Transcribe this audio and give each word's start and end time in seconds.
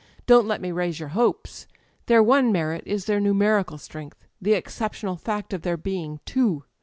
Don't 0.25 0.47
let 0.47 0.63
nJe 0.63 0.73
raise 0.73 0.99
your 0.99 1.09
hopes... 1.09 1.67
their 2.07 2.23
one 2.23 2.51
merit 2.51 2.81
is 2.87 3.05
their 3.05 3.19
numerical 3.19 3.77
strength: 3.77 4.25
the 4.41 4.53
exceptional 4.53 5.15
fact 5.15 5.53
of 5.53 5.61
their 5.61 5.77
being 5.77 6.19
ttoo. 6.25 6.63